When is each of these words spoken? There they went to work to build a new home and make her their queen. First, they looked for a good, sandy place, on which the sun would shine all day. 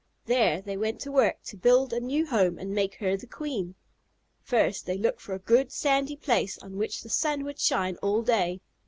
There 0.25 0.63
they 0.63 0.77
went 0.77 0.99
to 1.01 1.11
work 1.11 1.43
to 1.43 1.55
build 1.55 1.93
a 1.93 1.99
new 1.99 2.25
home 2.25 2.57
and 2.57 2.71
make 2.73 2.95
her 2.95 3.15
their 3.15 3.29
queen. 3.29 3.75
First, 4.41 4.87
they 4.87 4.97
looked 4.97 5.21
for 5.21 5.35
a 5.35 5.37
good, 5.37 5.71
sandy 5.71 6.15
place, 6.15 6.57
on 6.57 6.75
which 6.77 7.03
the 7.03 7.07
sun 7.09 7.43
would 7.43 7.59
shine 7.59 7.97
all 7.97 8.23
day. 8.23 8.61